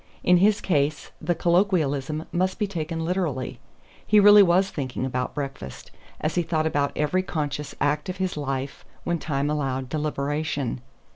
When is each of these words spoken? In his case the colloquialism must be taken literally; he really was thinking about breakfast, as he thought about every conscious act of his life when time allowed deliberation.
In 0.23 0.37
his 0.37 0.61
case 0.61 1.11
the 1.21 1.35
colloquialism 1.35 2.25
must 2.31 2.57
be 2.57 2.65
taken 2.65 3.05
literally; 3.05 3.59
he 4.03 4.19
really 4.19 4.41
was 4.41 4.71
thinking 4.71 5.05
about 5.05 5.35
breakfast, 5.35 5.91
as 6.19 6.33
he 6.33 6.41
thought 6.41 6.65
about 6.65 6.91
every 6.95 7.21
conscious 7.21 7.75
act 7.79 8.09
of 8.09 8.17
his 8.17 8.35
life 8.35 8.83
when 9.03 9.19
time 9.19 9.47
allowed 9.47 9.89
deliberation. 9.89 10.81